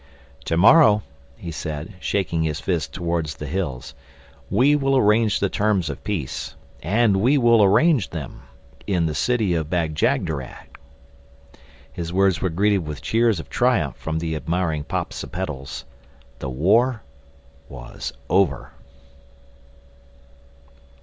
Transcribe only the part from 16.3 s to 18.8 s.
The war was over.